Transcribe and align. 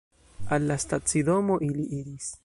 Al 0.55 0.63
la 0.71 0.77
stacidomo 0.83 1.57
ili 1.69 1.85
iris. 1.99 2.31